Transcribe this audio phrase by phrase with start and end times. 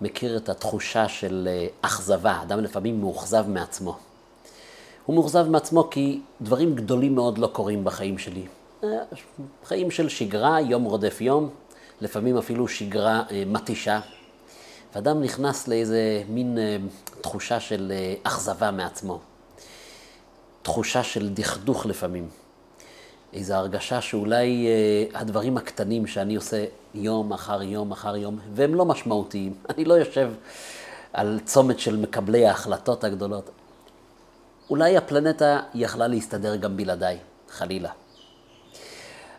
[0.00, 2.42] מכיר את התחושה של אה, אכזבה.
[2.42, 3.96] אדם לפעמים מאוכזב מעצמו.
[5.06, 8.46] הוא מאוכזב מעצמו כי דברים גדולים מאוד לא קורים בחיים שלי.
[8.84, 8.88] אה,
[9.64, 11.50] חיים של שגרה, יום רודף יום,
[12.00, 14.00] לפעמים אפילו שגרה אה, מתישה.
[14.94, 16.58] ואדם נכנס לאיזה מין
[17.20, 17.92] תחושה של
[18.22, 19.18] אכזבה מעצמו.
[20.62, 22.28] תחושה של דכדוך לפעמים.
[23.32, 24.68] איזו הרגשה שאולי
[25.14, 26.64] הדברים הקטנים שאני עושה
[26.94, 29.54] יום אחר יום אחר יום, והם לא משמעותיים.
[29.70, 30.32] אני לא יושב
[31.12, 33.50] על צומת של מקבלי ההחלטות הגדולות.
[34.70, 37.90] אולי הפלנטה יכלה להסתדר גם בלעדיי, חלילה.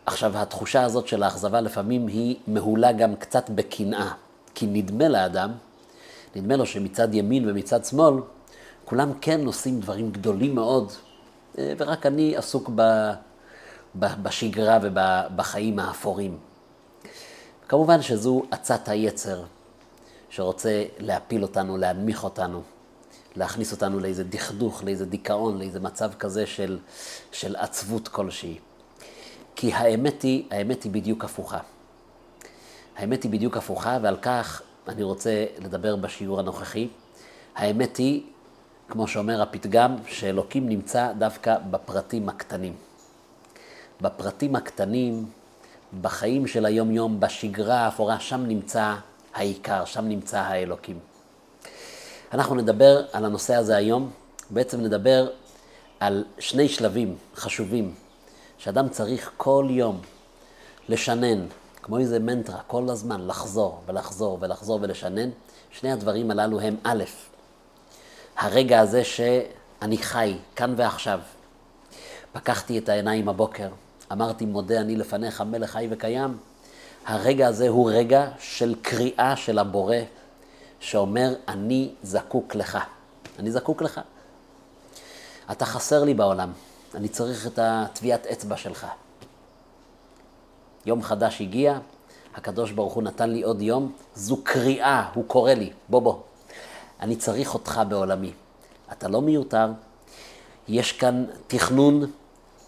[0.06, 4.12] עכשיו, התחושה הזאת של האכזבה לפעמים היא מהולה גם קצת בקנאה,
[4.56, 5.52] כי נדמה לאדם,
[6.36, 8.14] נדמה לו שמצד ימין ומצד שמאל,
[8.86, 10.92] כולם כן עושים דברים גדולים מאוד,
[11.58, 13.12] אה, ורק אני עסוק ב...
[13.96, 16.38] בשגרה ובחיים האפורים.
[17.70, 19.44] כמובן שזו עצת היצר
[20.30, 22.62] שרוצה להפיל אותנו, להנמיך אותנו,
[23.36, 26.80] להכניס אותנו לאיזה דכדוך, לאיזה דיכאון, לאיזה מצב כזה של,
[27.32, 28.60] של עצבות כלשהי.
[29.56, 31.60] כי האמת היא, האמת היא בדיוק הפוכה.
[32.98, 36.88] האמת היא בדיוק הפוכה, ועל כך אני רוצה לדבר בשיעור הנוכחי.
[37.56, 38.24] האמת היא,
[38.88, 42.74] כמו שאומר הפתגם, שאלוקים נמצא דווקא בפרטים הקטנים.
[44.02, 45.26] בפרטים הקטנים,
[46.02, 48.96] בחיים של היום-יום, בשגרה האפורה, שם נמצא
[49.34, 51.00] העיקר, שם נמצא האלוקים.
[52.34, 54.12] אנחנו נדבר על הנושא הזה היום,
[54.50, 55.30] בעצם נדבר
[56.00, 57.94] על שני שלבים חשובים,
[58.58, 60.02] שאדם צריך כל יום
[60.90, 61.46] לשנן,
[61.84, 65.30] כמו איזה מנטרה, כל הזמן לחזור ולחזור ולחזור ולשנן.
[65.72, 67.04] שני הדברים הללו הם א',
[68.38, 71.20] הרגע הזה שאני חי, כאן ועכשיו.
[72.32, 73.70] פקחתי את העיניים הבוקר,
[74.12, 76.38] אמרתי, מודה אני לפניך, מלך חי וקיים.
[77.06, 79.96] הרגע הזה הוא רגע של קריאה של הבורא,
[80.80, 82.78] שאומר, אני זקוק לך.
[83.40, 84.02] אני זקוק לך.
[85.52, 86.52] אתה חסר לי בעולם,
[86.96, 88.88] אני צריך את הטביעת אצבע שלך.
[90.86, 91.80] יום חדש הגיע,
[92.36, 96.16] הקדוש ברוך הוא נתן לי עוד יום, זו קריאה, הוא קורא לי, בוא בוא,
[97.00, 98.34] אני צריך אותך בעולמי.
[98.92, 99.68] אתה לא מיותר,
[100.68, 102.06] יש כאן תכנון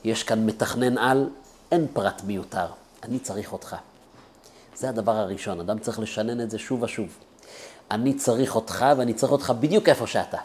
[0.03, 1.29] יש כאן מתכנן על,
[1.71, 2.65] אין פרט מיותר,
[3.03, 3.75] אני צריך אותך.
[4.75, 7.17] זה הדבר הראשון, אדם צריך לשנן את זה שוב ושוב.
[7.91, 10.37] אני צריך אותך ואני צריך אותך בדיוק איפה שאתה.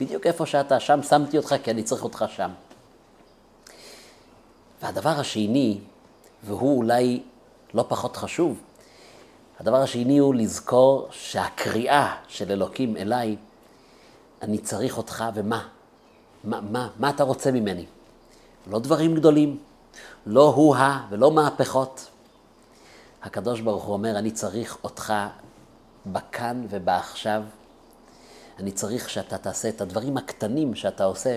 [0.00, 2.50] בדיוק איפה שאתה, שם שמתי אותך כי אני צריך אותך שם.
[4.82, 5.78] והדבר השני,
[6.44, 7.22] והוא אולי
[7.74, 8.60] לא פחות חשוב,
[9.60, 13.36] הדבר השני הוא לזכור שהקריאה של אלוקים אליי,
[14.42, 15.68] אני צריך אותך ומה?
[16.44, 17.86] מה, מה, מה אתה רוצה ממני?
[18.70, 19.58] לא דברים גדולים,
[20.26, 22.06] לא הוא-ה ולא מהפכות.
[23.22, 25.12] הקדוש ברוך הוא אומר, אני צריך אותך
[26.06, 27.42] בכאן ובעכשיו.
[28.58, 31.36] אני צריך שאתה תעשה את הדברים הקטנים שאתה עושה.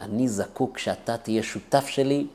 [0.00, 2.26] אני זקוק שאתה תהיה שותף שלי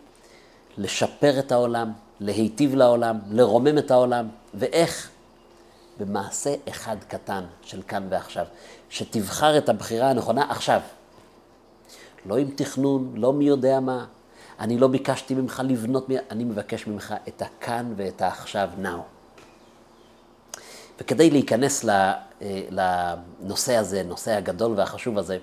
[0.77, 4.27] לשפר את העולם, להיטיב לעולם, לרומם את העולם.
[4.53, 5.09] ואיך?
[5.99, 8.45] במעשה אחד קטן של כאן ועכשיו.
[8.89, 10.81] שתבחר את הבחירה הנכונה עכשיו.
[12.25, 14.05] לא עם תכנון, לא מי יודע מה.
[14.59, 18.99] אני לא ביקשתי ממך לבנות, אני מבקש ממך את הכאן ואת העכשיו, now.
[20.99, 22.13] וכדי להיכנס אה,
[22.69, 25.37] לנושא הזה, נושא הגדול והחשוב הזה,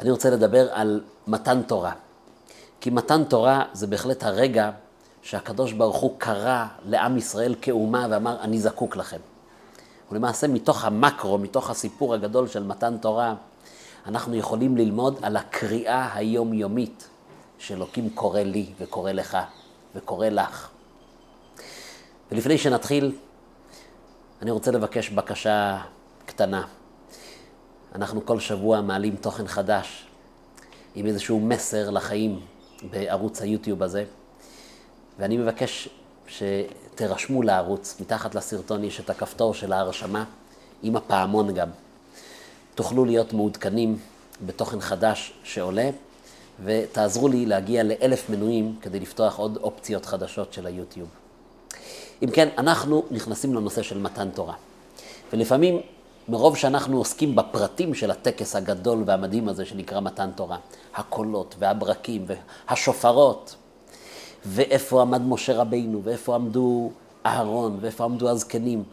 [0.00, 1.92] אני רוצה לדבר על מתן תורה.
[2.80, 4.70] כי מתן תורה זה בהחלט הרגע
[5.22, 9.18] שהקדוש ברוך הוא קרא לעם ישראל כאומה ואמר, אני זקוק לכם.
[10.12, 13.34] ולמעשה מתוך המקרו, מתוך הסיפור הגדול של מתן תורה,
[14.06, 17.08] אנחנו יכולים ללמוד על הקריאה היומיומית
[17.58, 19.38] שאלוקים קורא לי וקורא לך
[19.94, 20.68] וקורא לך.
[22.32, 23.16] ולפני שנתחיל,
[24.42, 25.80] אני רוצה לבקש בקשה
[26.26, 26.66] קטנה.
[27.94, 30.06] אנחנו כל שבוע מעלים תוכן חדש
[30.94, 32.40] עם איזשהו מסר לחיים
[32.90, 34.04] בערוץ היוטיוב הזה,
[35.18, 35.88] ואני מבקש
[36.26, 40.24] שתירשמו לערוץ, מתחת לסרטון יש את הכפתור של ההרשמה,
[40.82, 41.68] עם הפעמון גם.
[42.74, 43.98] תוכלו להיות מעודכנים
[44.46, 45.90] בתוכן חדש שעולה,
[46.64, 51.08] ותעזרו לי להגיע לאלף מנויים כדי לפתוח עוד אופציות חדשות של היוטיוב.
[52.22, 54.54] אם כן, אנחנו נכנסים לנושא של מתן תורה.
[55.32, 55.80] ולפעמים,
[56.28, 60.56] מרוב שאנחנו עוסקים בפרטים של הטקס הגדול והמדהים הזה שנקרא מתן תורה,
[60.94, 62.26] הקולות והברקים
[62.68, 63.54] והשופרות,
[64.46, 66.90] ואיפה עמד משה רבינו, ואיפה עמדו
[67.26, 68.84] אהרון, ואיפה עמדו הזקנים,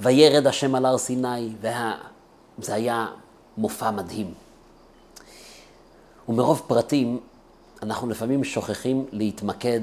[0.00, 1.94] וירד השם על הר סיני, וה...
[2.58, 3.06] זה היה
[3.58, 4.34] מופע מדהים.
[6.28, 7.20] ומרוב פרטים,
[7.82, 9.80] אנחנו לפעמים שוכחים להתמקד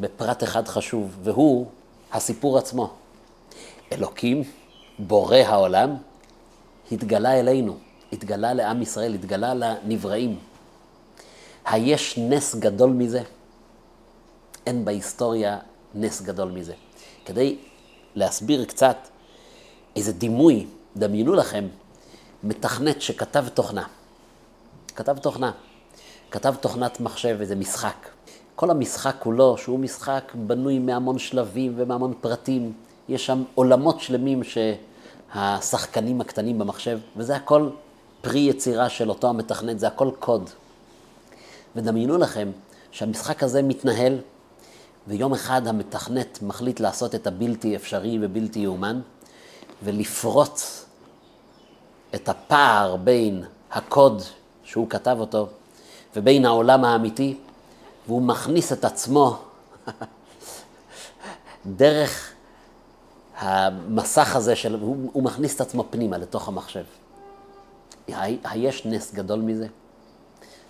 [0.00, 1.66] בפרט אחד חשוב, והוא
[2.12, 2.92] הסיפור עצמו.
[3.92, 4.42] אלוקים
[4.98, 5.96] בורא העולם,
[6.92, 7.76] התגלה אלינו,
[8.12, 10.38] התגלה לעם ישראל, התגלה לנבראים.
[11.64, 13.22] היש נס גדול מזה?
[14.66, 15.58] אין בהיסטוריה
[15.94, 16.74] נס גדול מזה.
[17.24, 17.56] כדי
[18.14, 18.96] להסביר קצת
[19.96, 20.66] איזה דימוי,
[20.96, 21.68] דמיינו לכם,
[22.42, 23.84] מתכנת שכתב תוכנה.
[24.96, 25.52] כתב תוכנה.
[26.34, 28.08] כתב תוכנת מחשב, איזה משחק.
[28.54, 32.72] כל המשחק כולו, שהוא משחק בנוי מהמון שלבים ומהמון פרטים,
[33.08, 37.70] יש שם עולמות שלמים שהשחקנים הקטנים במחשב, וזה הכל
[38.22, 40.50] פרי יצירה של אותו המתכנת, זה הכל קוד.
[41.76, 42.50] ודמיינו לכם
[42.90, 44.18] שהמשחק הזה מתנהל,
[45.08, 49.00] ויום אחד המתכנת מחליט לעשות את הבלתי אפשרי ובלתי יאומן,
[49.84, 50.84] ולפרוץ
[52.14, 54.22] את הפער בין הקוד
[54.64, 55.48] שהוא כתב אותו
[56.16, 57.36] ובין העולם האמיתי,
[58.06, 59.38] והוא מכניס את עצמו
[61.66, 62.32] דרך
[63.36, 66.84] המסך הזה, של, הוא, הוא מכניס את עצמו פנימה לתוך המחשב.
[68.44, 69.66] היש נס גדול מזה?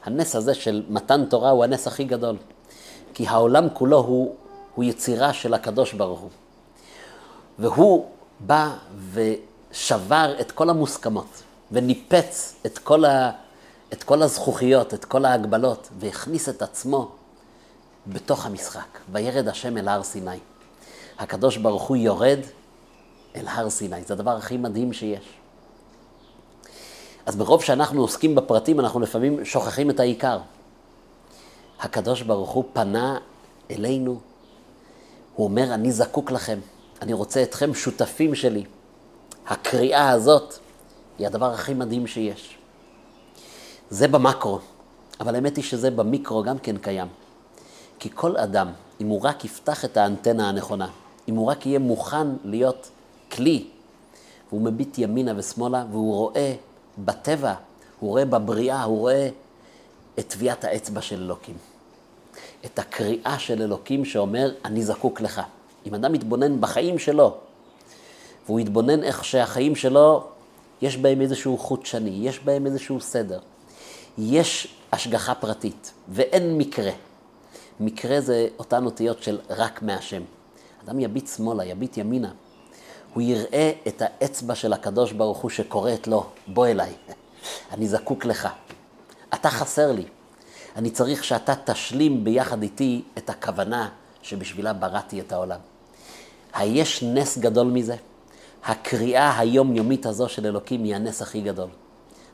[0.05, 2.37] הנס הזה של מתן תורה הוא הנס הכי גדול,
[3.15, 4.35] כי העולם כולו הוא,
[4.75, 6.31] הוא יצירה של הקדוש ברוך הוא.
[7.59, 8.07] והוא
[8.41, 8.71] בא
[9.13, 11.43] ושבר את כל המוסכמות,
[11.73, 13.31] וניפץ את כל, ה,
[13.95, 17.11] את כל הזכוכיות, את כל ההגבלות, והכניס את עצמו
[18.07, 18.99] בתוך המשחק.
[19.13, 20.39] וירד השם אל הר סיני.
[21.19, 22.39] הקדוש ברוך הוא יורד
[23.37, 24.03] אל הר סיני.
[24.03, 25.25] זה הדבר הכי מדהים שיש.
[27.27, 30.39] אז ברוב שאנחנו עוסקים בפרטים, אנחנו לפעמים שוכחים את העיקר.
[31.81, 33.19] הקדוש ברוך הוא פנה
[33.71, 34.21] אלינו,
[35.35, 36.59] הוא אומר, אני זקוק לכם,
[37.03, 38.65] אני רוצה אתכם שותפים שלי.
[39.47, 40.55] הקריאה הזאת
[41.19, 42.59] היא הדבר הכי מדהים שיש.
[43.91, 44.59] זה במקרו,
[45.21, 47.09] אבל האמת היא שזה במיקרו גם כן קיים.
[47.99, 48.69] כי כל אדם,
[49.01, 50.89] אם הוא רק יפתח את האנטנה הנכונה,
[51.29, 52.91] אם הוא רק יהיה מוכן להיות
[53.33, 53.67] כלי,
[54.49, 56.55] והוא מביט ימינה ושמאלה, והוא רואה
[56.99, 57.55] בטבע,
[58.01, 59.29] הוא רואה בבריאה, הוא רואה
[60.19, 61.55] את טביעת האצבע של אלוקים.
[62.65, 65.43] את הקריאה של אלוקים שאומר, אני זקוק לך.
[65.87, 67.35] אם אדם מתבונן בחיים שלו,
[68.47, 70.25] והוא יתבונן איך שהחיים שלו,
[70.83, 73.39] יש בהם איזשהו חוט שני, יש בהם איזשהו סדר.
[74.19, 76.93] יש השגחה פרטית, ואין מקרה.
[77.81, 80.23] מקרה זה אותן אותיות של רק מהשם.
[80.85, 82.31] אדם יביט שמאלה, יביט ימינה,
[83.15, 86.93] הוא יראה את האצבע של הקדוש ברוך הוא שקוראת לו, בוא אליי,
[87.73, 88.49] אני זקוק לך.
[89.35, 90.05] אתה חסר לי.
[90.77, 93.89] אני צריך שאתה תשלים ביחד איתי את הכוונה
[94.23, 95.61] שבשבילה בראתי את העולם.
[96.55, 97.97] היש נס גדול מזה?
[98.65, 101.69] הקריאה היומיומית הזו של אלוקים היא הנס הכי גדול.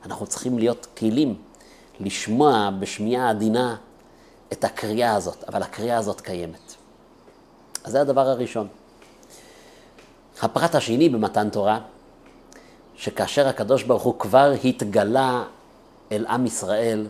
[0.05, 1.35] אנחנו צריכים להיות כלים,
[2.05, 3.75] לשמוע בשמיעה עדינה
[4.53, 6.75] את הקריאה הזאת, אבל הקריאה הזאת קיימת.
[7.83, 8.67] אז זה הדבר הראשון.
[10.41, 11.79] הפרט השני במתן תורה,
[12.95, 15.43] שכאשר הקדוש ברוך הוא כבר התגלה
[16.11, 17.07] אל עם ישראל,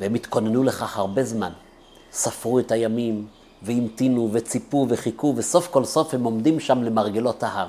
[0.00, 1.52] והם התכוננו לכך הרבה זמן,
[2.12, 3.26] ספרו את הימים,
[3.62, 7.68] והמתינו, וציפו, וחיכו, וסוף כל סוף הם עומדים שם למרגלות ההר.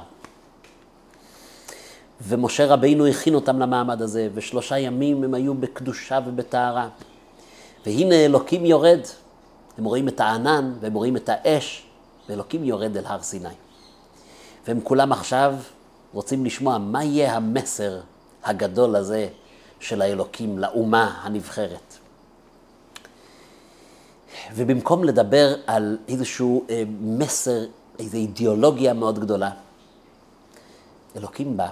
[2.21, 6.88] ומשה רבינו הכין אותם למעמד הזה, ושלושה ימים הם היו בקדושה ובטהרה.
[7.85, 9.00] והנה אלוקים יורד,
[9.77, 11.85] הם רואים את הענן, והם רואים את האש,
[12.29, 13.50] ואלוקים יורד אל הר סיני.
[14.67, 15.56] והם כולם עכשיו
[16.13, 18.00] רוצים לשמוע מה יהיה המסר
[18.43, 19.27] הגדול הזה
[19.79, 21.98] של האלוקים לאומה הנבחרת.
[24.55, 27.65] ובמקום לדבר על איזשהו אה, מסר,
[28.00, 29.50] איזו אידיאולוגיה מאוד גדולה,
[31.15, 31.67] אלוקים בא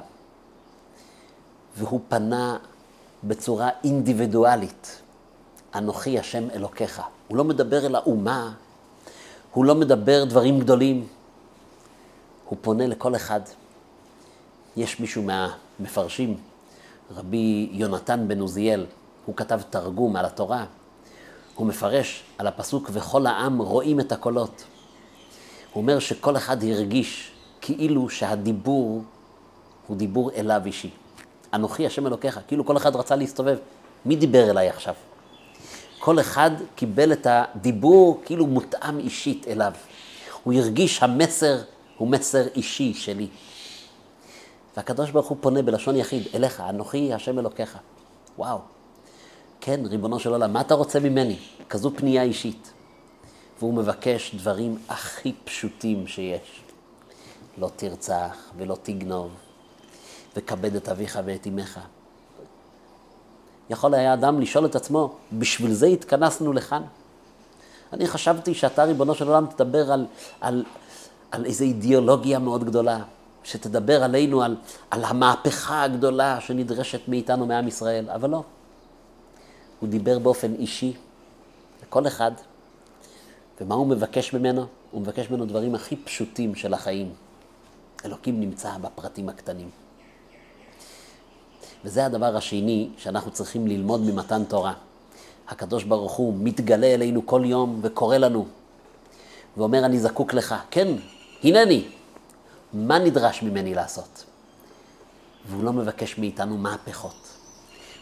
[1.77, 2.57] והוא פנה
[3.23, 5.01] בצורה אינדיבידואלית,
[5.75, 7.01] אנוכי השם אלוקיך.
[7.27, 8.53] הוא לא מדבר אל האומה,
[9.53, 11.07] הוא לא מדבר דברים גדולים,
[12.45, 13.39] הוא פונה לכל אחד.
[14.77, 16.37] יש מישהו מהמפרשים,
[17.11, 18.85] רבי יונתן בן עוזיאל,
[19.25, 20.65] הוא כתב תרגום על התורה,
[21.55, 24.63] הוא מפרש על הפסוק וכל העם רואים את הקולות.
[25.73, 29.03] הוא אומר שכל אחד הרגיש כאילו שהדיבור
[29.87, 30.89] הוא דיבור אליו אישי.
[31.53, 33.57] אנוכי השם אלוקיך, כאילו כל אחד רצה להסתובב.
[34.05, 34.93] מי דיבר אליי עכשיו?
[35.99, 39.71] כל אחד קיבל את הדיבור כאילו מותאם אישית אליו.
[40.43, 41.57] הוא הרגיש המסר
[41.97, 43.27] הוא מסר אישי שלי.
[44.77, 47.77] והקדוש ברוך הוא פונה בלשון יחיד, אליך, אנוכי השם אלוקיך.
[48.37, 48.59] וואו.
[49.61, 51.37] כן, ריבונו של עולם, מה אתה רוצה ממני?
[51.69, 52.71] כזו פנייה אישית.
[53.59, 56.61] והוא מבקש דברים הכי פשוטים שיש.
[57.57, 59.31] לא תרצח ולא תגנוב,
[60.35, 61.79] וכבד את אביך ואת אמך.
[63.69, 66.81] יכול היה אדם לשאול את עצמו, בשביל זה התכנסנו לכאן?
[67.93, 70.05] אני חשבתי שאתה, ריבונו של עולם, תדבר על,
[70.41, 70.63] על
[71.33, 72.99] על איזו אידיאולוגיה מאוד גדולה,
[73.43, 74.55] שתדבר עלינו, על,
[74.91, 78.43] על המהפכה הגדולה שנדרשת מאיתנו, מעם ישראל, אבל לא.
[79.79, 80.93] הוא דיבר באופן אישי
[81.83, 82.31] לכל אחד,
[83.61, 84.65] ומה הוא מבקש ממנו?
[84.91, 87.13] הוא מבקש ממנו דברים הכי פשוטים של החיים.
[88.05, 89.69] אלוקים נמצא בפרטים הקטנים.
[91.85, 94.73] וזה הדבר השני שאנחנו צריכים ללמוד ממתן תורה.
[95.47, 98.45] הקדוש ברוך הוא מתגלה אלינו כל יום וקורא לנו,
[99.57, 100.55] ואומר, אני זקוק לך.
[100.71, 100.87] כן,
[101.43, 101.87] הנני.
[102.73, 104.25] מה נדרש ממני לעשות?
[105.47, 107.27] והוא לא מבקש מאיתנו מהפכות.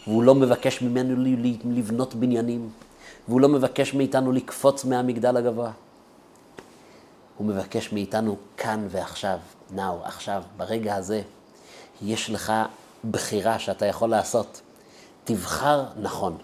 [0.07, 2.69] והוא לא מבקש ממנו לבנות בניינים.
[3.27, 5.71] והוא לא מבקש מאיתנו לקפוץ מהמגדל הגבוה.
[7.37, 9.37] הוא מבקש מאיתנו כאן ועכשיו,
[9.75, 11.21] now, עכשיו, ברגע הזה.
[12.01, 12.53] יש לך
[13.11, 14.61] בחירה שאתה יכול לעשות.
[15.23, 16.37] תבחר נכון,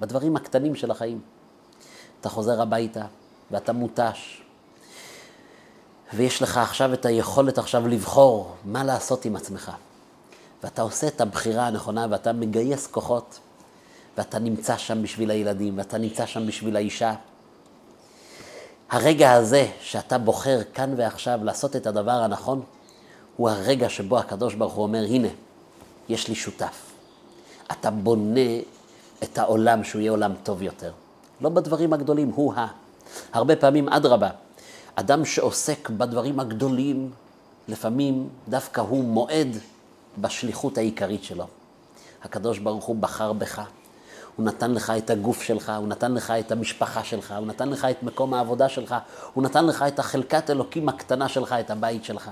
[0.00, 1.20] בדברים הקטנים של החיים.
[2.20, 3.04] אתה חוזר הביתה
[3.50, 4.42] ואתה מותש,
[6.14, 9.72] ויש לך עכשיו את היכולת עכשיו לבחור מה לעשות עם עצמך.
[10.62, 13.38] ואתה עושה את הבחירה הנכונה ואתה מגייס כוחות,
[14.18, 17.14] ואתה נמצא שם בשביל הילדים, ואתה נמצא שם בשביל האישה.
[18.90, 22.62] הרגע הזה שאתה בוחר כאן ועכשיו לעשות את הדבר הנכון,
[23.36, 25.28] הוא הרגע שבו הקדוש ברוך הוא אומר, הנה,
[26.08, 26.92] יש לי שותף.
[27.72, 28.60] אתה בונה
[29.22, 30.92] את העולם שהוא יהיה עולם טוב יותר.
[31.40, 32.66] לא בדברים הגדולים, הוא ה.
[33.32, 34.28] הרבה פעמים, אדרבה,
[34.94, 37.10] אדם שעוסק בדברים הגדולים,
[37.68, 39.56] לפעמים דווקא הוא מועד
[40.18, 41.46] בשליחות העיקרית שלו.
[42.24, 43.62] הקדוש ברוך הוא בחר בך,
[44.36, 47.84] הוא נתן לך את הגוף שלך, הוא נתן לך את המשפחה שלך, הוא נתן לך
[47.84, 48.94] את מקום העבודה שלך,
[49.34, 52.30] הוא נתן לך את החלקת אלוקים הקטנה שלך, את הבית שלך.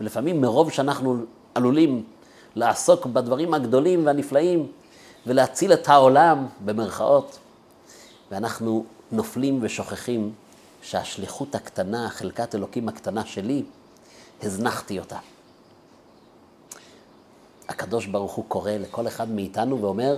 [0.00, 1.16] ולפעמים מרוב שאנחנו
[1.54, 2.04] עלולים
[2.54, 4.72] לעסוק בדברים הגדולים והנפלאים
[5.26, 7.38] ולהציל את העולם, במרכאות,
[8.30, 10.32] ואנחנו נופלים ושוכחים
[10.82, 13.62] שהשליחות הקטנה, חלקת אלוקים הקטנה שלי,
[14.42, 15.18] הזנחתי אותה.
[17.68, 20.16] הקדוש ברוך הוא קורא לכל אחד מאיתנו ואומר,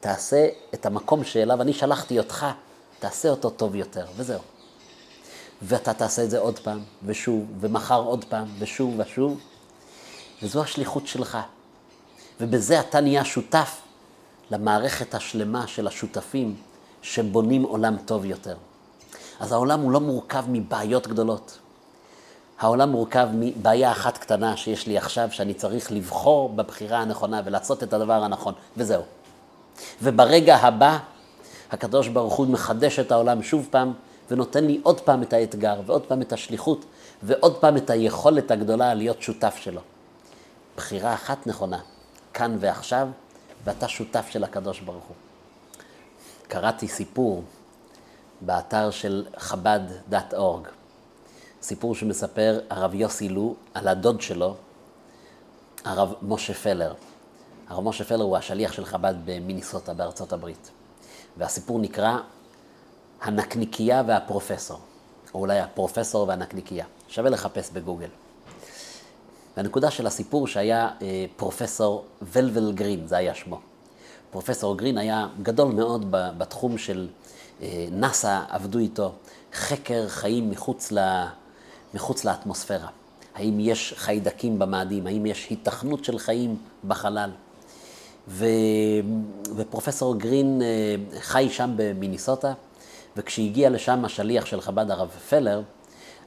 [0.00, 2.46] תעשה את המקום שאליו אני שלחתי אותך,
[2.98, 4.40] תעשה אותו טוב יותר, וזהו.
[5.62, 9.40] ואתה תעשה את זה עוד פעם, ושוב, ומחר עוד פעם, ושוב ושוב,
[10.42, 11.38] וזו השליחות שלך.
[12.40, 13.80] ובזה אתה נהיה שותף
[14.50, 16.56] למערכת השלמה של השותפים
[17.02, 18.56] שבונים עולם טוב יותר.
[19.40, 21.58] אז העולם הוא לא מורכב מבעיות גדולות.
[22.58, 27.92] העולם מורכב מבעיה אחת קטנה שיש לי עכשיו, שאני צריך לבחור בבחירה הנכונה ולעשות את
[27.92, 29.02] הדבר הנכון, וזהו.
[30.02, 30.98] וברגע הבא,
[31.70, 33.92] הקדוש ברוך הוא מחדש את העולם שוב פעם,
[34.30, 36.84] ונותן לי עוד פעם את האתגר, ועוד פעם את השליחות,
[37.22, 39.80] ועוד פעם את היכולת הגדולה להיות שותף שלו.
[40.76, 41.78] בחירה אחת נכונה,
[42.34, 43.08] כאן ועכשיו,
[43.64, 45.16] ואתה שותף של הקדוש ברוך הוא.
[46.48, 47.42] קראתי סיפור
[48.40, 50.68] באתר של חב"ד.org,
[51.62, 54.56] סיפור שמספר הרב יוסי לו על הדוד שלו,
[55.84, 56.94] הרב משה פלר.
[57.68, 60.70] הרב משה פלר הוא השליח של חב"ד במיניסוטה בארצות הברית.
[61.36, 62.18] והסיפור נקרא
[63.20, 64.80] הנקניקייה והפרופסור,
[65.34, 66.84] או אולי הפרופסור והנקניקייה.
[67.08, 68.08] שווה לחפש בגוגל.
[69.56, 73.60] והנקודה של הסיפור שהיה אה, פרופסור ולבל גרין, זה היה שמו.
[74.30, 77.08] פרופסור גרין היה גדול מאוד בתחום של
[77.62, 79.12] אה, נאס"א, עבדו איתו,
[79.52, 81.28] חקר חיים מחוץ, לה,
[81.94, 82.88] מחוץ לאטמוספירה.
[83.34, 87.30] האם יש חיידקים במאדים, האם יש היתכנות של חיים בחלל.
[88.28, 88.46] ו...
[89.56, 92.52] ופרופסור גרין אה, חי שם במיניסוטה,
[93.16, 95.62] וכשהגיע לשם השליח של חב"ד, הרב פלר,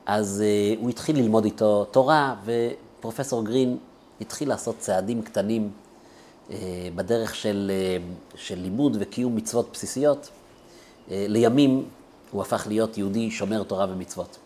[0.05, 0.43] אז
[0.79, 2.35] הוא התחיל ללמוד איתו תורה,
[2.99, 3.77] פרופסור גרין
[4.21, 5.71] התחיל לעשות צעדים קטנים
[6.51, 6.57] אה,
[6.95, 7.97] בדרך של, אה,
[8.35, 10.29] של לימוד וקיום מצוות בסיסיות.
[11.11, 11.85] אה, לימים
[12.31, 14.37] הוא הפך להיות יהודי שומר תורה ומצוות.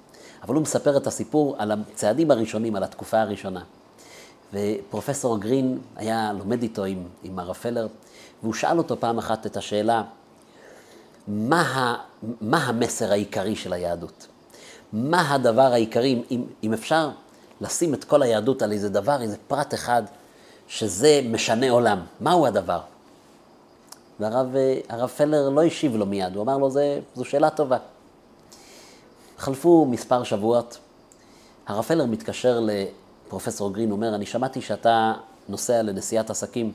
[0.44, 3.64] אבל הוא מספר את הסיפור על הצעדים הראשונים, על התקופה הראשונה.
[4.54, 7.88] ופרופסור גרין היה לומד איתו עם, עם הרב פלר,
[8.42, 10.04] והוא שאל אותו פעם אחת את השאלה,
[11.28, 11.96] מה, ה,
[12.42, 14.28] מה המסר העיקרי של היהדות?
[14.94, 17.10] מה הדבר העיקרי, אם, אם אפשר
[17.64, 20.04] לשים את כל היהדות על איזה דבר, איזה פרט אחד,
[20.68, 22.00] שזה משנה עולם.
[22.20, 22.80] מהו הדבר?
[24.20, 27.78] והרב פלר לא השיב לו מיד, הוא אמר לו, זה, זו שאלה טובה.
[29.38, 30.78] חלפו מספר שבועות,
[31.68, 35.14] הרב פלר מתקשר לפרופסור גרין, אומר, אני שמעתי שאתה
[35.50, 36.72] נוסע לנסיעת עסקים.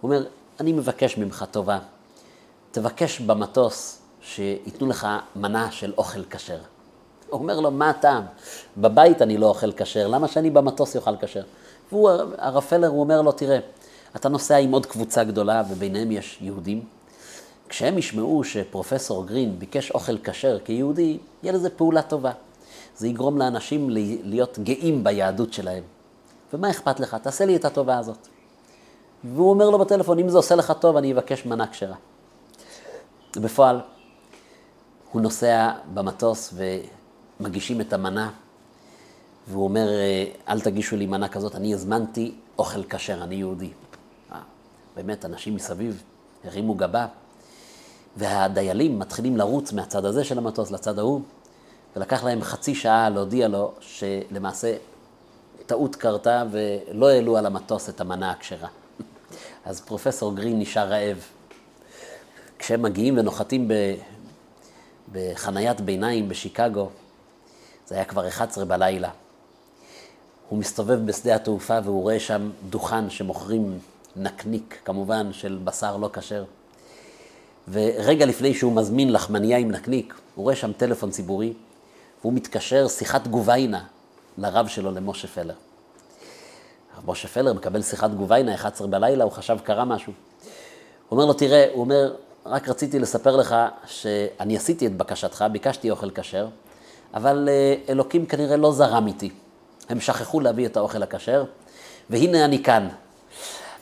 [0.00, 0.26] הוא אומר,
[0.60, 1.78] אני מבקש ממך טובה,
[2.70, 6.58] תבקש במטוס שייתנו לך מנה של אוכל כשר.
[7.30, 8.22] הוא אומר לו, מה הטעם?
[8.76, 11.42] בבית אני לא אוכל כשר, למה שאני במטוס אוכל כשר?
[11.92, 13.58] והוא, הרב פלר, הוא אומר לו, תראה,
[14.16, 16.84] אתה נוסע עם עוד קבוצה גדולה, וביניהם יש יהודים.
[17.68, 22.32] כשהם ישמעו שפרופסור גרין ביקש אוכל כשר כיהודי, יהיה לזה פעולה טובה.
[22.96, 23.86] זה יגרום לאנשים
[24.22, 25.82] להיות גאים ביהדות שלהם.
[26.52, 27.16] ומה אכפת לך?
[27.22, 28.28] תעשה לי את הטובה הזאת.
[29.24, 31.96] והוא אומר לו בטלפון, אם זה עושה לך טוב, אני אבקש מנה כשרה.
[33.36, 33.80] בפועל,
[35.12, 36.54] הוא נוסע במטוס
[37.40, 38.30] ומגישים את המנה,
[39.48, 39.88] והוא אומר,
[40.48, 43.70] אל תגישו לי מנה כזאת, אני הזמנתי אוכל כשר, אני יהודי.
[44.32, 44.38] אה,
[44.96, 46.02] באמת, אנשים מסביב
[46.44, 47.06] הרימו גבה,
[48.16, 51.20] והדיילים מתחילים לרוץ מהצד הזה של המטוס לצד ההוא,
[51.96, 54.76] ולקח להם חצי שעה להודיע לו שלמעשה
[55.66, 58.68] טעות קרתה ולא העלו על המטוס את המנה הכשרה.
[59.66, 61.18] אז פרופסור גרין נשאר רעב.
[62.58, 63.74] כשהם מגיעים ונוחתים ב...
[65.12, 66.88] בחניית ביניים בשיקגו,
[67.90, 69.10] זה היה כבר 11 בלילה.
[70.48, 73.78] הוא מסתובב בשדה התעופה והוא רואה שם דוכן שמוכרים
[74.16, 76.44] נקניק, כמובן, של בשר לא כשר.
[77.68, 81.52] ורגע לפני שהוא מזמין לחמניה עם נקניק, הוא רואה שם טלפון ציבורי,
[82.20, 83.84] והוא מתקשר שיחת גוביינה
[84.38, 85.54] לרב שלו, למשה פלר.
[87.06, 90.12] משה פלר מקבל שיחת גוביינה, 11 בלילה, הוא חשב קרה משהו.
[91.08, 92.14] הוא אומר לו, תראה, הוא אומר,
[92.46, 93.54] רק רציתי לספר לך
[93.86, 96.48] שאני עשיתי את בקשתך, ביקשתי אוכל כשר,
[97.14, 99.30] אבל אה, אלוקים כנראה לא זרם איתי.
[99.88, 101.44] הם שכחו להביא את האוכל הכשר,
[102.10, 102.88] והנה אני כאן.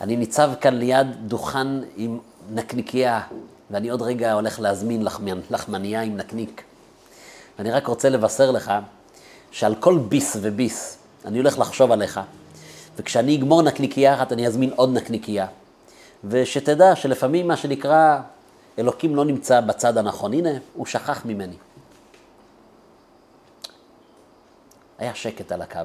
[0.01, 1.67] אני ניצב כאן ליד דוכן
[1.97, 2.19] עם
[2.51, 3.21] נקניקייה,
[3.71, 5.41] ואני עוד רגע הולך להזמין לחמנ...
[5.51, 6.63] לחמניה עם נקניק.
[7.59, 8.73] ואני רק רוצה לבשר לך
[9.51, 12.21] שעל כל ביס וביס אני הולך לחשוב עליך,
[12.97, 15.47] וכשאני אגמור נקניקייה אחת אני אזמין עוד נקניקייה.
[16.25, 18.19] ושתדע שלפעמים מה שנקרא
[18.79, 20.33] אלוקים לא נמצא בצד הנכון.
[20.33, 21.55] הנה, הוא שכח ממני.
[24.99, 25.81] היה שקט על הקו.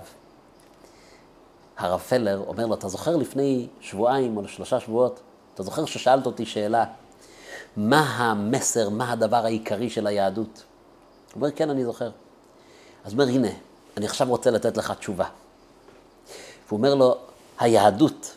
[1.78, 5.20] הרב פלר אומר לו, אתה זוכר לפני שבועיים או שלושה שבועות,
[5.54, 6.86] אתה זוכר ששאלת אותי שאלה,
[7.78, 10.64] מה המסר, מה הדבר העיקרי של היהדות?
[11.34, 12.10] הוא אומר, כן, אני זוכר.
[13.06, 13.48] אז הוא אומר, הנה,
[13.98, 15.26] אני עכשיו רוצה לתת לך תשובה.
[16.68, 17.18] והוא אומר לו,
[17.60, 18.36] היהדות,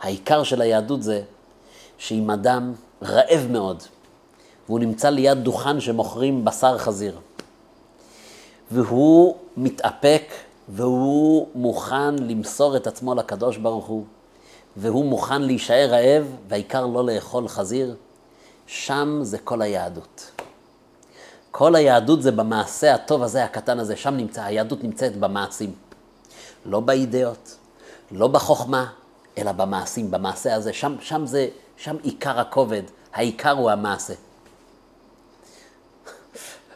[0.00, 1.22] העיקר של היהדות זה
[1.98, 3.82] שאם אדם רעב מאוד,
[4.66, 7.18] והוא נמצא ליד דוכן שמוכרים בשר חזיר,
[8.70, 10.32] והוא מתאפק
[10.68, 14.04] והוא מוכן למסור את עצמו לקדוש ברוך הוא,
[14.76, 17.94] והוא מוכן להישאר רעב, והעיקר לא לאכול חזיר,
[18.66, 20.30] שם זה כל היהדות.
[21.50, 25.74] כל היהדות זה במעשה הטוב הזה, הקטן הזה, שם נמצא, היהדות נמצאת במעשים.
[26.66, 27.56] לא באידאות,
[28.10, 28.86] לא בחוכמה,
[29.38, 30.72] אלא במעשים, במעשה הזה.
[30.72, 34.14] שם, שם זה, שם עיקר הכובד, העיקר הוא המעשה.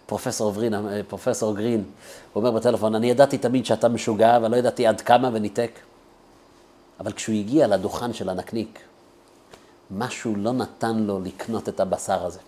[0.09, 0.75] פרופסור, ברין,
[1.09, 1.85] פרופסור גרין,
[2.33, 5.71] הוא אומר בטלפון, אני ידעתי תמיד שאתה משוגע, אבל לא ידעתי עד כמה וניתק.
[7.01, 8.81] אבל כשהוא הגיע לדוכן של הנקניק,
[9.91, 12.39] משהו לא נתן לו לקנות את הבשר הזה.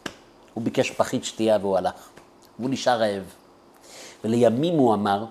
[0.54, 2.08] הוא ביקש פחית שתייה והוא הלך.
[2.58, 3.22] והוא נשאר רעב.
[4.24, 5.24] ולימים הוא אמר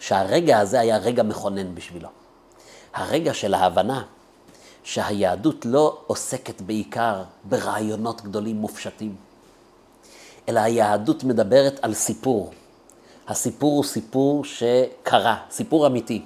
[0.00, 2.08] שהרגע הזה היה רגע מכונן בשבילו.
[2.94, 4.02] הרגע של ההבנה
[4.84, 9.16] שהיהדות לא עוסקת בעיקר ברעיונות גדולים מופשטים,
[10.50, 12.50] אלא היהדות מדברת על סיפור.
[13.28, 16.22] הסיפור הוא סיפור שקרה, סיפור אמיתי,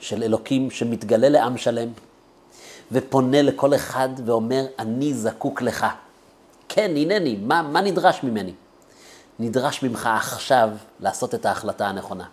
[0.00, 1.88] של אלוקים שמתגלה לעם שלם,
[2.92, 5.86] ופונה לכל אחד ואומר, אני זקוק לך.
[6.68, 8.52] כן, הנני, מה, מה נדרש ממני?
[9.38, 12.24] נדרש ממך עכשיו לעשות את ההחלטה הנכונה.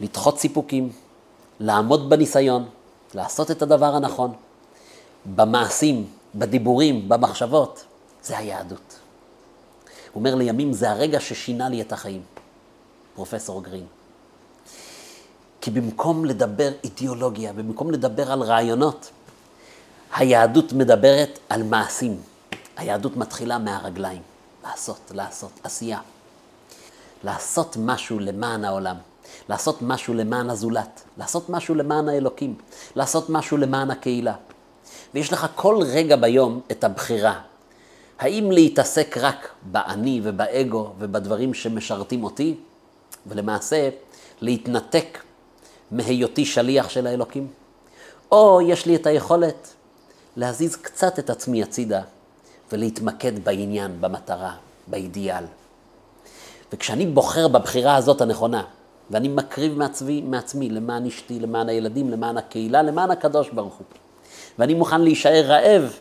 [0.00, 0.92] לדחות סיפוקים,
[1.60, 2.68] לעמוד בניסיון,
[3.14, 4.32] לעשות את הדבר הנכון.
[5.34, 7.84] במעשים, בדיבורים, במחשבות,
[8.22, 9.01] זה היהדות.
[10.12, 12.22] הוא אומר לימים, זה הרגע ששינה לי את החיים,
[13.14, 13.86] פרופסור גרין.
[15.60, 19.10] כי במקום לדבר אידיאולוגיה, במקום לדבר על רעיונות,
[20.14, 22.20] היהדות מדברת על מעשים.
[22.76, 24.22] היהדות מתחילה מהרגליים.
[24.64, 25.98] לעשות, לעשות, עשייה.
[27.24, 28.96] לעשות משהו למען העולם.
[29.48, 31.02] לעשות משהו למען הזולת.
[31.18, 32.54] לעשות משהו למען האלוקים.
[32.96, 34.34] לעשות משהו למען הקהילה.
[35.14, 37.40] ויש לך כל רגע ביום את הבחירה.
[38.22, 42.54] האם להתעסק רק באני ובאגו ובדברים שמשרתים אותי,
[43.26, 43.88] ולמעשה
[44.40, 45.18] להתנתק
[45.90, 47.46] מהיותי שליח של האלוקים?
[48.32, 49.74] או יש לי את היכולת
[50.36, 52.02] להזיז קצת את עצמי הצידה
[52.72, 54.54] ולהתמקד בעניין, במטרה,
[54.86, 55.44] באידיאל.
[56.72, 58.64] וכשאני בוחר בבחירה הזאת הנכונה,
[59.10, 63.86] ואני מקריב מעצמי, מעצמי למען אשתי, למען הילדים, למען הקהילה, למען הקדוש ברוך הוא,
[64.58, 65.92] ואני מוכן להישאר רעב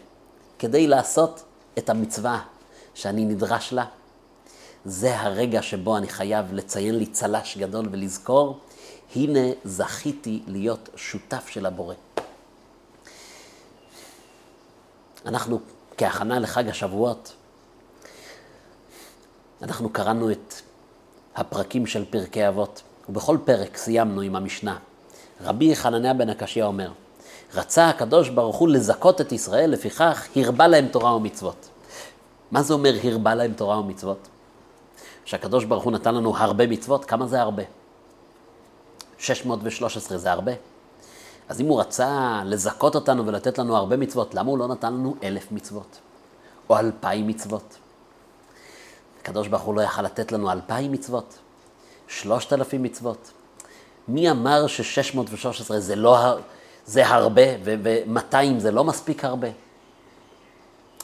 [0.59, 1.43] כדי לעשות
[1.77, 2.41] את המצווה
[2.93, 3.85] שאני נדרש לה,
[4.85, 8.59] זה הרגע שבו אני חייב לציין לי צל"ש גדול ולזכור,
[9.15, 11.95] הנה זכיתי להיות שותף של הבורא.
[15.25, 15.59] אנחנו,
[15.97, 17.33] כהכנה לחג השבועות,
[19.61, 20.53] אנחנו קראנו את
[21.35, 24.77] הפרקים של פרקי אבות, ובכל פרק סיימנו עם המשנה.
[25.41, 26.91] רבי חנניה בן הקשיא אומר,
[27.53, 31.69] רצה הקדוש ברוך הוא לזכות את ישראל, לפיכך הרבה להם תורה ומצוות.
[32.51, 34.27] מה זה אומר הרבה להם תורה ומצוות?
[35.25, 37.63] שהקדוש ברוך הוא נתן לנו הרבה מצוות, כמה זה הרבה?
[39.17, 40.51] 613 זה הרבה.
[41.49, 45.15] אז אם הוא רצה לזכות אותנו ולתת לנו הרבה מצוות, למה הוא לא נתן לנו
[45.23, 45.99] אלף מצוות?
[46.69, 47.77] או אלפיים מצוות?
[49.21, 51.37] הקדוש ברוך הוא לא יכל לתת לנו אלפיים מצוות?
[52.07, 53.31] שלושת אלפים מצוות?
[54.07, 56.17] מי אמר ש-613 זה, לא,
[56.85, 59.47] זה הרבה ו-200 זה לא מספיק הרבה?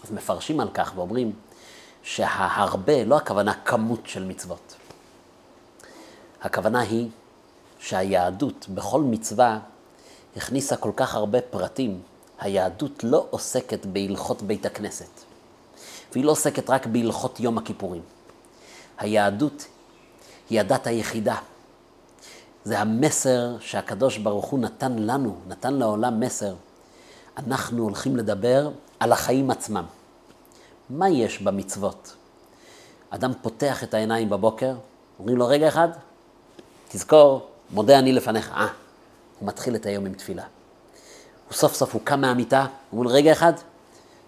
[0.03, 1.31] אז מפרשים על כך ואומרים
[2.03, 4.75] שההרבה, לא הכוונה כמות של מצוות.
[6.41, 7.09] הכוונה היא
[7.79, 9.59] שהיהדות בכל מצווה
[10.37, 12.01] הכניסה כל כך הרבה פרטים.
[12.39, 15.09] היהדות לא עוסקת בהלכות בית הכנסת,
[16.11, 18.01] והיא לא עוסקת רק בהלכות יום הכיפורים.
[18.97, 19.65] היהדות
[20.49, 21.35] היא הדת היחידה.
[22.67, 26.55] זה המסר שהקדוש ברוך הוא נתן לנו, נתן לעולם מסר.
[27.37, 29.85] אנחנו הולכים לדבר על החיים עצמם.
[30.89, 32.15] מה יש במצוות?
[33.09, 34.75] אדם פותח את העיניים בבוקר,
[35.19, 35.87] אומרים לו, רגע אחד,
[36.87, 38.51] תזכור, מודה אני לפניך.
[38.51, 38.67] אה,
[39.39, 40.43] הוא מתחיל את היום עם תפילה.
[41.47, 43.53] הוא סוף סוף, הוא קם מהמיטה, אומרים לו, רגע אחד,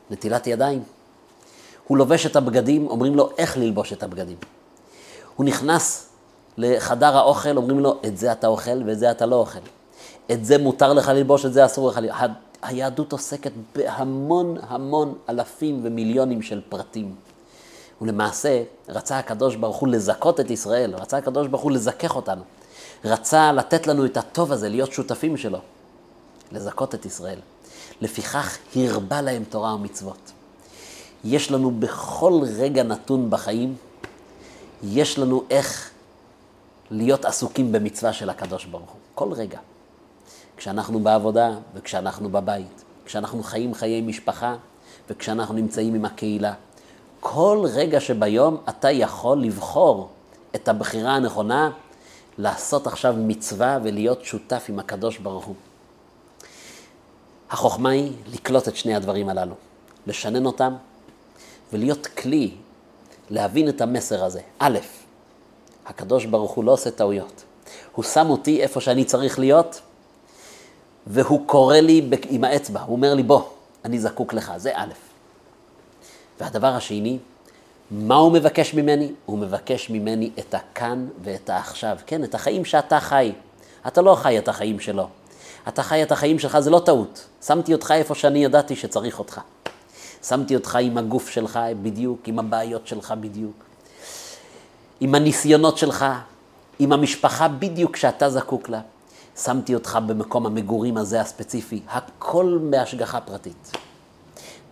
[0.10, 0.84] נטילת ידיים.
[1.88, 4.38] הוא לובש את הבגדים, אומרים לו איך ללבוש את הבגדים.
[5.36, 6.08] הוא נכנס
[6.59, 9.59] לחדר האוכל, אומרים לו, את זה אתה אוכל ואת זה אתה לא אוכל.
[10.31, 12.17] את זה מותר לך ללבוש, את זה אסור לך ללבוש.
[12.61, 17.15] היהדות עוסקת בהמון המון אלפים ומיליונים של פרטים.
[18.01, 22.41] ולמעשה, רצה הקדוש ברוך הוא לזכות את ישראל, רצה הקדוש ברוך הוא לזכך אותנו.
[23.05, 25.59] רצה לתת לנו את הטוב הזה, להיות שותפים שלו,
[26.51, 27.39] לזכות את ישראל.
[28.01, 30.31] לפיכך הרבה להם תורה ומצוות.
[31.23, 33.75] יש לנו בכל רגע נתון בחיים,
[34.83, 35.89] יש לנו איך
[36.91, 38.99] להיות עסוקים במצווה של הקדוש ברוך הוא.
[39.15, 39.60] כל רגע.
[40.58, 44.56] כשאנחנו בעבודה וכשאנחנו בבית, כשאנחנו חיים חיי משפחה
[45.10, 46.54] וכשאנחנו נמצאים עם הקהילה.
[47.19, 50.10] כל רגע שביום אתה יכול לבחור
[50.56, 51.71] את הבחירה הנכונה
[52.38, 55.56] לעשות עכשיו מצווה ולהיות שותף עם הקדוש ברוך הוא.
[57.49, 59.56] החוכמה היא לקלוט את שני הדברים הללו,
[60.08, 60.73] לשנן אותם
[61.73, 62.52] ולהיות כלי
[63.30, 64.41] להבין את המסר הזה.
[64.60, 64.80] א',
[65.89, 67.43] הקדוש ברוך הוא לא עושה טעויות.
[67.95, 69.82] הוא שם אותי איפה שאני צריך להיות,
[71.08, 73.41] והוא קורא לי עם האצבע, הוא אומר לי, בוא,
[73.86, 74.93] אני זקוק לך, זה א'.
[76.39, 77.17] והדבר השני,
[77.91, 79.12] מה הוא מבקש ממני?
[79.25, 81.97] הוא מבקש ממני את הכאן ואת העכשיו.
[82.06, 83.32] כן, את החיים שאתה חי.
[83.88, 85.08] אתה לא חי את החיים שלו.
[85.67, 87.25] אתה חי את החיים שלך, זה לא טעות.
[87.41, 89.41] שמתי אותך איפה שאני ידעתי שצריך אותך.
[90.23, 93.68] שמתי אותך עם הגוף שלך בדיוק, עם הבעיות שלך בדיוק.
[95.01, 96.05] עם הניסיונות שלך,
[96.79, 98.81] עם המשפחה בדיוק שאתה זקוק לה.
[99.43, 103.71] שמתי אותך במקום המגורים הזה הספציפי, הכל בהשגחה פרטית.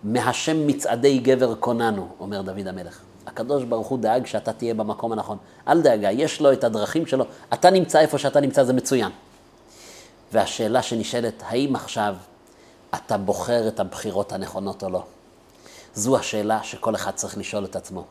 [0.04, 3.00] מהשם מצעדי גבר קוננו, אומר דוד המלך.
[3.28, 5.38] הקדוש ברוך הוא דאג שאתה תהיה במקום הנכון.
[5.68, 7.26] אל דאגה, יש לו את הדרכים שלו.
[7.54, 9.12] אתה נמצא איפה שאתה נמצא, זה מצוין.
[10.34, 12.16] והשאלה שנשאלת, האם עכשיו
[12.96, 15.04] אתה בוחר את הבחירות הנכונות או לא?
[15.94, 18.04] זו השאלה שכל אחד צריך לשאול את עצמו.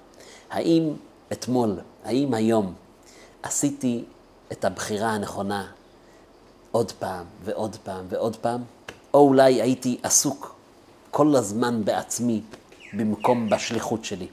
[0.51, 0.93] האם
[1.33, 2.75] אתמול, האם היום
[3.43, 4.05] עשיתי
[4.53, 5.67] את הבחירה הנכונה
[6.71, 8.63] עוד פעם ועוד פעם ועוד פעם,
[9.15, 10.55] או אולי הייתי עסוק
[11.11, 12.43] כל הזמן בעצמי
[12.93, 14.27] במקום בשליחות שלי.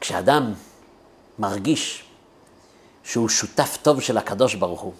[0.00, 0.52] כשאדם
[1.38, 2.04] מרגיש
[3.04, 4.92] שהוא שותף טוב של הקדוש ברוך הוא,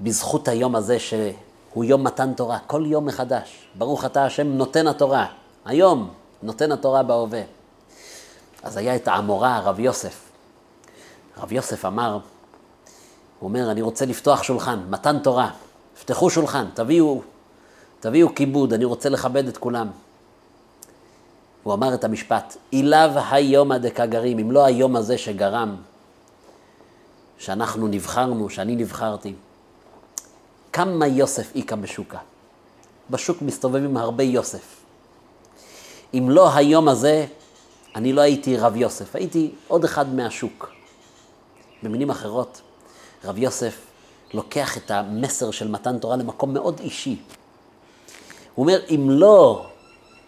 [0.00, 5.26] בזכות היום הזה שהוא יום מתן תורה, כל יום מחדש, ברוך אתה השם נותן התורה,
[5.64, 6.10] היום
[6.42, 7.42] נותן התורה בהווה.
[8.62, 10.20] אז היה את האמורה, הרב יוסף.
[11.36, 12.20] הרב יוסף אמר, הוא
[13.48, 15.50] אומר, אני רוצה לפתוח שולחן, מתן תורה,
[16.00, 17.22] פתחו שולחן, תביאו,
[18.00, 19.88] תביאו כיבוד, אני רוצה לכבד את כולם.
[21.62, 25.76] הוא אמר את המשפט, אילב היומא דקגרים, אם לא היום הזה שגרם,
[27.38, 29.34] שאנחנו נבחרנו, שאני נבחרתי.
[30.72, 32.18] כמה יוסף איכא בשוקה.
[33.10, 34.76] בשוק מסתובבים הרבה יוסף.
[36.14, 37.26] אם לא היום הזה,
[37.94, 40.70] אני לא הייתי רב יוסף, הייתי עוד אחד מהשוק.
[41.82, 42.60] במילים אחרות,
[43.24, 43.76] רב יוסף
[44.34, 47.16] לוקח את המסר של מתן תורה למקום מאוד אישי.
[48.54, 49.66] הוא אומר, אם לא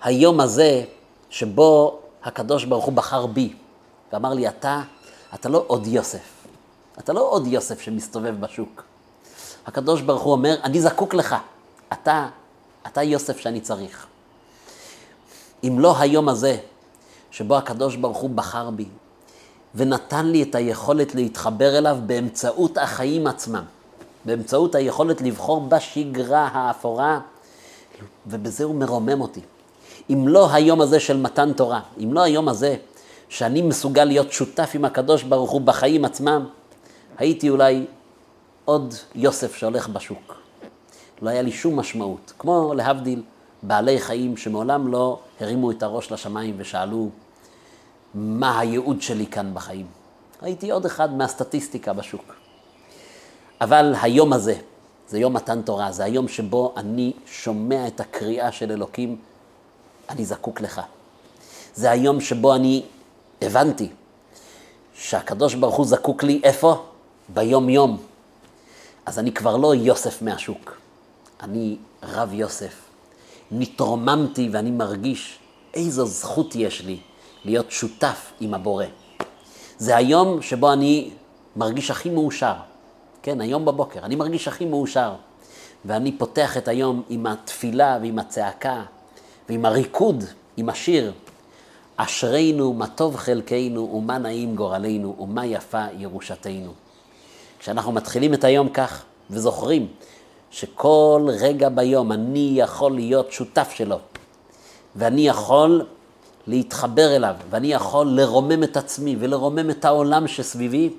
[0.02, 0.84] היום הזה
[1.30, 3.52] שבו הקדוש ברוך הוא בחר בי
[4.12, 4.82] ואמר לי, אתה,
[5.34, 6.44] אתה לא עוד יוסף.
[6.98, 8.82] אתה לא עוד יוסף שמסתובב בשוק.
[9.66, 11.36] הקדוש ברוך הוא אומר, אני זקוק לך.
[11.92, 12.28] אתה,
[12.86, 14.06] אתה יוסף שאני צריך.
[15.64, 16.56] אם לא היום הזה,
[17.34, 18.86] שבו הקדוש ברוך הוא בחר בי,
[19.74, 23.64] ונתן לי את היכולת להתחבר אליו באמצעות החיים עצמם.
[24.24, 27.20] באמצעות היכולת לבחור בשגרה האפורה,
[28.26, 29.40] ובזה הוא מרומם אותי.
[30.10, 32.76] אם לא היום הזה של מתן תורה, אם לא היום הזה
[33.28, 36.46] שאני מסוגל להיות שותף עם הקדוש ברוך הוא בחיים עצמם,
[37.18, 37.86] הייתי אולי
[38.64, 40.34] עוד יוסף שהולך בשוק.
[41.22, 42.32] לא היה לי שום משמעות.
[42.38, 43.22] כמו להבדיל
[43.62, 47.08] בעלי חיים שמעולם לא הרימו את הראש לשמיים ושאלו
[48.14, 49.86] מה הייעוד שלי כאן בחיים.
[50.42, 52.34] הייתי עוד אחד מהסטטיסטיקה בשוק.
[53.60, 54.54] אבל היום הזה,
[55.08, 59.16] זה יום מתן תורה, זה היום שבו אני שומע את הקריאה של אלוקים,
[60.08, 60.80] אני זקוק לך.
[61.74, 62.82] זה היום שבו אני
[63.42, 63.88] הבנתי
[64.94, 66.84] שהקדוש ברוך הוא זקוק לי איפה?
[67.28, 68.02] ביום-יום.
[69.06, 70.76] אז אני כבר לא יוסף מהשוק,
[71.42, 72.74] אני רב יוסף.
[73.50, 75.38] נתרוממתי ואני מרגיש
[75.74, 76.98] איזו זכות יש לי
[77.44, 78.84] להיות שותף עם הבורא.
[79.78, 81.10] זה היום שבו אני
[81.56, 82.54] מרגיש הכי מאושר.
[83.22, 85.12] כן, היום בבוקר, אני מרגיש הכי מאושר.
[85.84, 88.82] ואני פותח את היום עם התפילה ועם הצעקה
[89.48, 90.24] ועם הריקוד,
[90.56, 91.12] עם השיר.
[91.96, 96.72] אשרינו, מה טוב חלקנו, ומה נעים גורלנו, ומה יפה ירושתנו.
[97.58, 99.86] כשאנחנו מתחילים את היום כך, וזוכרים
[100.50, 103.98] שכל רגע ביום אני יכול להיות שותף שלו,
[104.96, 105.86] ואני יכול
[106.46, 110.90] להתחבר אליו, ואני יכול לרומם את עצמי ולרומם את העולם שסביבי,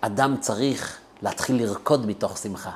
[0.00, 2.70] אדם צריך להתחיל לרקוד מתוך שמחה.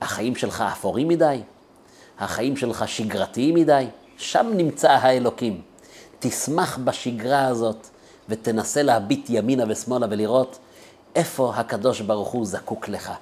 [0.00, 1.42] החיים שלך אפורים מדי?
[2.18, 3.86] החיים שלך שגרתיים מדי?
[4.16, 5.60] שם נמצא האלוקים.
[6.18, 7.86] תשמח בשגרה הזאת
[8.28, 10.58] ותנסה להביט ימינה ושמאלה ולראות
[11.14, 13.12] איפה הקדוש ברוך הוא זקוק לך.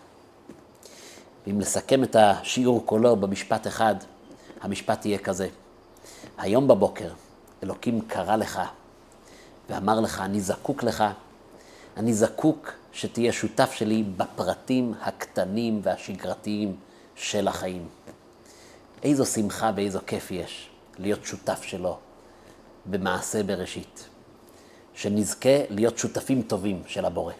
[1.46, 3.94] ואם לסכם את השיעור כולו במשפט אחד,
[4.61, 5.49] המשפט יהיה כזה:
[6.40, 7.12] היום בבוקר
[7.62, 8.61] אלוקים קרא לך
[9.70, 11.05] ואמר לך, אני זקוק לך,
[11.96, 16.76] אני זקוק שתהיה שותף שלי בפרטים הקטנים והשגרתיים
[17.14, 17.88] של החיים.
[19.03, 21.98] איזו שמחה ואיזו כיף יש להיות שותף שלו
[22.87, 24.09] במעשה בראשית.
[24.94, 27.33] שנזכה להיות שותפים טובים של הבורא.